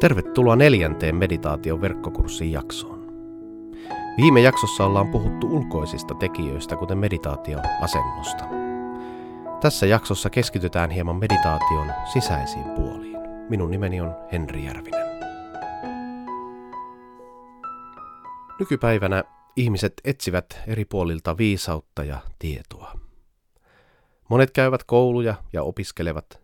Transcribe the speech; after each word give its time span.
Tervetuloa 0.00 0.56
neljänteen 0.56 1.16
meditaation 1.16 1.80
verkkokurssin 1.80 2.52
jaksoon. 2.52 2.98
Viime 4.16 4.40
jaksossa 4.40 4.84
ollaan 4.86 5.08
puhuttu 5.08 5.46
ulkoisista 5.46 6.14
tekijöistä, 6.14 6.76
kuten 6.76 6.98
meditaatioasennosta. 6.98 8.44
Tässä 9.60 9.86
jaksossa 9.86 10.30
keskitytään 10.30 10.90
hieman 10.90 11.16
meditaation 11.16 11.86
sisäisiin 12.12 12.64
puoliin. 12.64 13.16
Minun 13.48 13.70
nimeni 13.70 14.00
on 14.00 14.14
Henri 14.32 14.64
Järvinen. 14.64 15.08
Nykypäivänä 18.58 19.24
ihmiset 19.56 19.92
etsivät 20.04 20.60
eri 20.66 20.84
puolilta 20.84 21.38
viisautta 21.38 22.04
ja 22.04 22.20
tietoa. 22.38 22.92
Monet 24.28 24.50
käyvät 24.50 24.84
kouluja 24.84 25.34
ja 25.52 25.62
opiskelevat. 25.62 26.40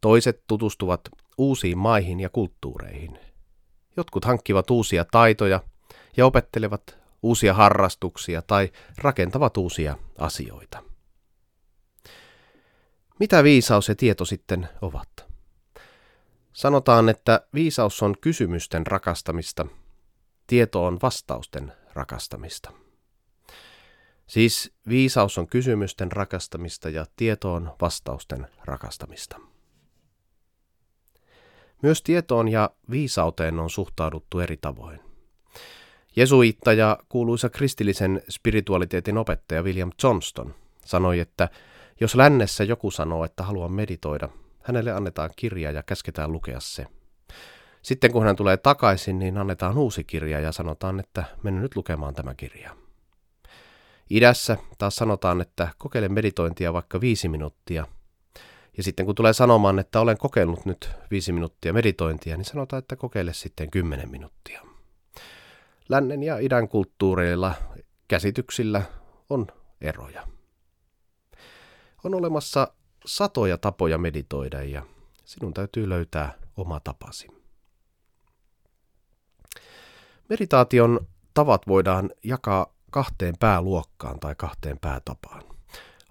Toiset 0.00 0.42
tutustuvat 0.46 1.00
uusiin 1.38 1.78
maihin 1.78 2.20
ja 2.20 2.28
kulttuureihin. 2.28 3.18
Jotkut 3.96 4.24
hankkivat 4.24 4.70
uusia 4.70 5.04
taitoja 5.04 5.60
ja 6.16 6.26
opettelevat 6.26 6.98
uusia 7.22 7.54
harrastuksia 7.54 8.42
tai 8.42 8.72
rakentavat 8.98 9.56
uusia 9.56 9.96
asioita. 10.18 10.82
Mitä 13.20 13.44
viisaus 13.44 13.88
ja 13.88 13.94
tieto 13.94 14.24
sitten 14.24 14.68
ovat? 14.82 15.08
Sanotaan, 16.52 17.08
että 17.08 17.40
viisaus 17.54 18.02
on 18.02 18.14
kysymysten 18.20 18.86
rakastamista, 18.86 19.66
tieto 20.46 20.84
on 20.84 20.98
vastausten 21.02 21.72
rakastamista. 21.94 22.72
Siis 24.26 24.72
viisaus 24.88 25.38
on 25.38 25.46
kysymysten 25.46 26.12
rakastamista 26.12 26.88
ja 26.88 27.06
tieto 27.16 27.54
on 27.54 27.72
vastausten 27.80 28.46
rakastamista. 28.64 29.40
Myös 31.82 32.02
tietoon 32.02 32.48
ja 32.48 32.70
viisauteen 32.90 33.58
on 33.58 33.70
suhtauduttu 33.70 34.40
eri 34.40 34.56
tavoin. 34.56 35.00
Jesuitta 36.16 36.72
ja 36.72 36.98
kuuluisa 37.08 37.48
kristillisen 37.48 38.22
spiritualiteetin 38.30 39.18
opettaja 39.18 39.62
William 39.62 39.92
Johnston 40.02 40.54
sanoi, 40.84 41.20
että 41.20 41.48
jos 42.00 42.14
lännessä 42.14 42.64
joku 42.64 42.90
sanoo, 42.90 43.24
että 43.24 43.42
haluaa 43.42 43.68
meditoida, 43.68 44.28
hänelle 44.62 44.92
annetaan 44.92 45.30
kirja 45.36 45.70
ja 45.70 45.82
käsketään 45.82 46.32
lukea 46.32 46.60
se. 46.60 46.86
Sitten 47.82 48.12
kun 48.12 48.24
hän 48.24 48.36
tulee 48.36 48.56
takaisin, 48.56 49.18
niin 49.18 49.38
annetaan 49.38 49.78
uusi 49.78 50.04
kirja 50.04 50.40
ja 50.40 50.52
sanotaan, 50.52 51.00
että 51.00 51.24
mene 51.42 51.60
nyt 51.60 51.76
lukemaan 51.76 52.14
tämä 52.14 52.34
kirja. 52.34 52.76
Idässä 54.10 54.56
taas 54.78 54.96
sanotaan, 54.96 55.40
että 55.40 55.68
kokeile 55.78 56.08
meditointia 56.08 56.72
vaikka 56.72 57.00
viisi 57.00 57.28
minuuttia– 57.28 57.86
ja 58.76 58.82
sitten 58.82 59.06
kun 59.06 59.14
tulee 59.14 59.32
sanomaan, 59.32 59.78
että 59.78 60.00
olen 60.00 60.18
kokeillut 60.18 60.64
nyt 60.64 60.90
viisi 61.10 61.32
minuuttia 61.32 61.72
meditointia, 61.72 62.36
niin 62.36 62.44
sanotaan, 62.44 62.78
että 62.78 62.96
kokeile 62.96 63.32
sitten 63.32 63.70
kymmenen 63.70 64.10
minuuttia. 64.10 64.62
Lännen 65.88 66.22
ja 66.22 66.38
idän 66.38 66.68
kulttuureilla, 66.68 67.54
käsityksillä 68.08 68.82
on 69.30 69.46
eroja. 69.80 70.28
On 72.04 72.14
olemassa 72.14 72.72
satoja 73.06 73.58
tapoja 73.58 73.98
meditoida 73.98 74.62
ja 74.62 74.82
sinun 75.24 75.54
täytyy 75.54 75.88
löytää 75.88 76.34
oma 76.56 76.80
tapasi. 76.80 77.28
Meditaation 80.28 81.06
tavat 81.34 81.62
voidaan 81.66 82.10
jakaa 82.24 82.74
kahteen 82.90 83.34
pääluokkaan 83.40 84.20
tai 84.20 84.34
kahteen 84.34 84.78
päätapaan 84.80 85.55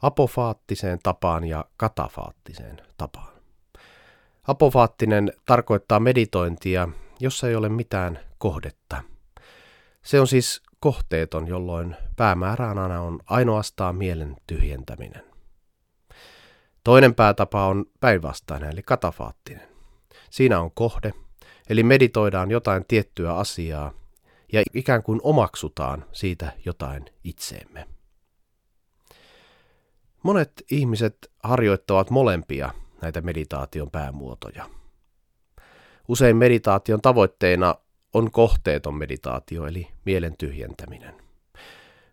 apofaattiseen 0.02 1.00
tapaan 1.04 1.44
ja 1.44 1.66
katafaattiseen 1.78 2.82
tapaan. 2.98 3.36
Apofaattinen 4.48 5.34
tarkoittaa 5.46 6.00
meditointia, 6.00 6.90
jossa 7.20 7.48
ei 7.48 7.56
ole 7.56 7.70
mitään 7.70 8.20
kohdetta. 8.38 9.04
Se 10.04 10.20
on 10.20 10.28
siis 10.28 10.62
kohteeton, 10.80 11.48
jolloin 11.48 11.96
päämääränä 12.16 13.02
on 13.02 13.20
ainoastaan 13.26 13.96
mielen 13.96 14.36
tyhjentäminen. 14.48 15.24
Toinen 16.84 17.16
päätapa 17.16 17.68
on 17.68 17.86
päinvastainen, 18.00 18.72
eli 18.72 18.84
katafaattinen. 18.84 19.68
Siinä 20.30 20.60
on 20.60 20.72
kohde, 20.72 21.14
eli 21.70 21.84
meditoidaan 21.84 22.52
jotain 22.52 22.86
tiettyä 22.88 23.36
asiaa 23.36 23.94
ja 24.54 24.62
ikään 24.74 25.04
kuin 25.04 25.20
omaksutaan 25.24 26.06
siitä 26.12 26.52
jotain 26.66 27.06
itseemme. 27.24 27.95
Monet 30.26 30.52
ihmiset 30.72 31.32
harjoittavat 31.44 32.10
molempia 32.10 32.72
näitä 33.02 33.22
meditaation 33.22 33.92
päämuotoja. 33.92 34.70
Usein 36.08 36.38
meditaation 36.38 37.02
tavoitteena 37.02 37.76
on 38.14 38.32
kohteeton 38.32 38.96
meditaatio 38.96 39.68
eli 39.68 39.88
mielen 40.06 40.38
tyhjentäminen. 40.38 41.16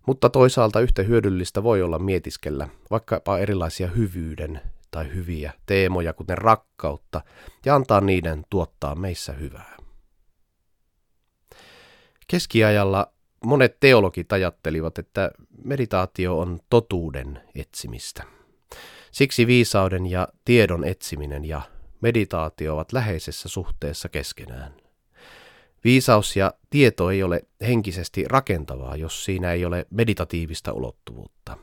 Mutta 0.06 0.30
toisaalta 0.30 0.80
yhtä 0.80 1.02
hyödyllistä 1.02 1.62
voi 1.62 1.82
olla 1.82 1.98
mietiskellä 1.98 2.68
vaikkapa 2.90 3.38
erilaisia 3.38 3.86
hyvyyden 3.86 4.60
tai 4.90 5.14
hyviä 5.14 5.52
teemoja, 5.66 6.12
kuten 6.12 6.38
rakkautta, 6.38 7.20
ja 7.64 7.74
antaa 7.74 8.00
niiden 8.00 8.44
tuottaa 8.50 8.94
meissä 8.94 9.32
hyvää. 9.32 9.76
Keskiajalla 12.28 13.12
monet 13.44 13.76
teologit 13.80 14.32
ajattelivat, 14.32 14.98
että 14.98 15.30
meditaatio 15.64 16.38
on 16.38 16.60
totuuden 16.70 17.40
etsimistä. 17.54 18.24
Siksi 19.12 19.46
viisauden 19.46 20.06
ja 20.06 20.28
tiedon 20.44 20.84
etsiminen 20.84 21.44
ja 21.44 21.62
meditaatio 22.00 22.74
ovat 22.74 22.92
läheisessä 22.92 23.48
suhteessa 23.48 24.08
keskenään. 24.08 24.74
Viisaus 25.84 26.36
ja 26.36 26.54
tieto 26.70 27.10
ei 27.10 27.22
ole 27.22 27.42
henkisesti 27.66 28.24
rakentavaa, 28.28 28.96
jos 28.96 29.24
siinä 29.24 29.52
ei 29.52 29.64
ole 29.64 29.86
meditatiivista 29.90 30.72
ulottuvuutta, 30.72 31.58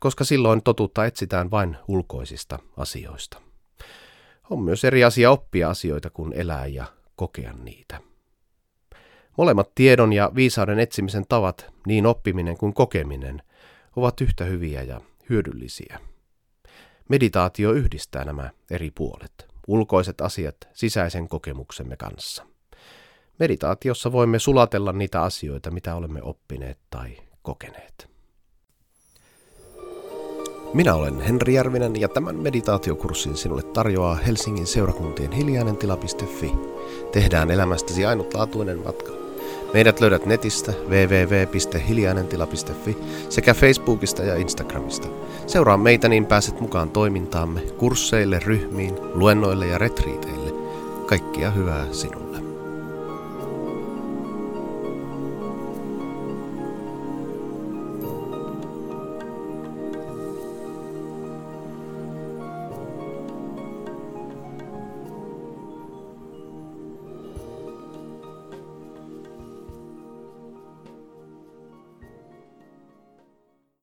koska 0.00 0.24
silloin 0.24 0.62
totuutta 0.62 1.06
etsitään 1.06 1.50
vain 1.50 1.76
ulkoisista 1.88 2.58
asioista. 2.76 3.40
On 4.50 4.62
myös 4.62 4.84
eri 4.84 5.04
asia 5.04 5.30
oppia 5.30 5.70
asioita 5.70 6.10
kuin 6.10 6.32
elää 6.32 6.66
ja 6.66 6.84
kokea 7.16 7.52
niitä. 7.52 8.00
Molemmat 9.38 9.70
tiedon 9.74 10.12
ja 10.12 10.30
viisauden 10.34 10.78
etsimisen 10.78 11.24
tavat, 11.28 11.66
niin 11.86 12.06
oppiminen 12.06 12.56
kuin 12.56 12.74
kokeminen, 12.74 13.42
ovat 13.96 14.20
yhtä 14.20 14.44
hyviä 14.44 14.82
ja 14.82 15.00
hyödyllisiä. 15.30 16.00
Meditaatio 17.08 17.72
yhdistää 17.72 18.24
nämä 18.24 18.50
eri 18.70 18.90
puolet, 18.90 19.46
ulkoiset 19.66 20.20
asiat 20.20 20.56
sisäisen 20.72 21.28
kokemuksemme 21.28 21.96
kanssa. 21.96 22.46
Meditaatiossa 23.38 24.12
voimme 24.12 24.38
sulatella 24.38 24.92
niitä 24.92 25.22
asioita, 25.22 25.70
mitä 25.70 25.94
olemme 25.94 26.22
oppineet 26.22 26.78
tai 26.90 27.16
kokeneet. 27.42 28.08
Minä 30.74 30.94
olen 30.94 31.20
Henri 31.20 31.54
Järvinen 31.54 32.00
ja 32.00 32.08
tämän 32.08 32.36
meditaatiokurssin 32.36 33.36
sinulle 33.36 33.62
tarjoaa 33.62 34.14
Helsingin 34.14 34.66
seurakuntien 34.66 35.32
hiljainen 35.32 35.76
tila.fi. 35.76 36.52
Tehdään 37.12 37.50
elämästäsi 37.50 38.06
ainutlaatuinen 38.06 38.78
matka 38.78 39.27
Meidät 39.74 40.00
löydät 40.00 40.26
netistä 40.26 40.72
www.hiljainentila.fi 40.88 42.96
sekä 43.28 43.54
Facebookista 43.54 44.22
ja 44.22 44.36
Instagramista. 44.36 45.08
Seuraa 45.46 45.76
meitä 45.76 46.08
niin 46.08 46.26
pääset 46.26 46.60
mukaan 46.60 46.90
toimintaamme, 46.90 47.60
kursseille, 47.60 48.40
ryhmiin, 48.44 48.94
luennoille 49.14 49.66
ja 49.66 49.78
retriiteille. 49.78 50.52
Kaikkia 51.06 51.50
hyvää 51.50 51.86
sinulle. 51.92 52.27